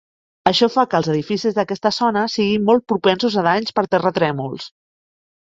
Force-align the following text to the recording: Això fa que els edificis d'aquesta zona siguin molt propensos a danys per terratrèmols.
Això 0.51 0.67
fa 0.75 0.85
que 0.93 0.97
els 1.01 1.09
edificis 1.13 1.57
d'aquesta 1.59 1.91
zona 1.99 2.25
siguin 2.37 2.65
molt 2.71 2.87
propensos 2.93 3.39
a 3.43 3.45
danys 3.51 3.77
per 3.81 3.87
terratrèmols. 3.93 4.71